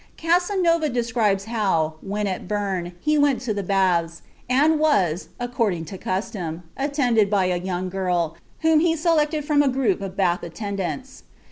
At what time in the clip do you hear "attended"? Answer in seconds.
6.75-7.29